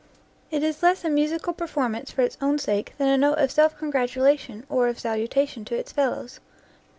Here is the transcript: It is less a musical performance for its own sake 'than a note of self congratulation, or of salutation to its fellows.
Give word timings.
It 0.49 0.63
is 0.63 0.81
less 0.81 1.05
a 1.05 1.11
musical 1.11 1.53
performance 1.53 2.09
for 2.09 2.23
its 2.23 2.35
own 2.41 2.57
sake 2.57 2.95
'than 2.97 3.07
a 3.07 3.19
note 3.19 3.37
of 3.37 3.51
self 3.51 3.77
congratulation, 3.77 4.65
or 4.67 4.87
of 4.87 4.97
salutation 4.97 5.63
to 5.65 5.75
its 5.75 5.91
fellows. 5.91 6.39